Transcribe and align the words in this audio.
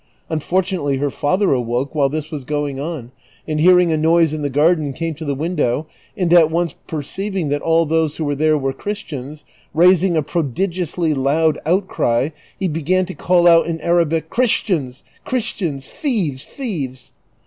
Unfortu 0.31 0.71
nately 0.79 0.97
her 0.97 1.11
father 1.11 1.51
awoke, 1.53 1.93
while 1.93 2.09
this 2.09 2.31
was 2.31 2.43
going 2.43 2.79
on, 2.79 3.11
and 3.47 3.59
hearing 3.59 3.91
a 3.91 3.97
noise 3.97 4.33
in 4.33 4.41
the 4.41 4.49
garden, 4.49 4.93
came 4.93 5.13
to 5.13 5.25
the 5.25 5.35
window, 5.35 5.85
and 6.17 6.33
at 6.33 6.49
once 6.49 6.73
perceiving 6.87 7.49
that 7.49 7.61
all 7.61 7.85
those 7.85 8.15
who 8.15 8.25
were 8.25 8.33
there 8.33 8.57
were 8.57 8.73
Christians, 8.73 9.45
raising 9.75 10.17
a 10.17 10.23
prodigiously 10.23 11.13
loud 11.13 11.59
outcry, 11.67 12.29
he 12.57 12.67
began 12.67 13.05
to 13.05 13.13
call 13.13 13.47
out 13.47 13.67
in 13.67 13.79
Arabic, 13.81 14.31
"Christians, 14.31 15.03
Christians! 15.23 15.87
thieves, 15.91 16.45
thieves 16.47 17.11